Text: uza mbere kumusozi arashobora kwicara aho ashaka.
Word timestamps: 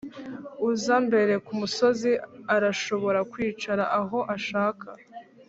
uza 0.69 0.95
mbere 1.07 1.33
kumusozi 1.45 2.11
arashobora 2.55 3.19
kwicara 3.31 3.83
aho 3.99 4.19
ashaka. 4.35 4.87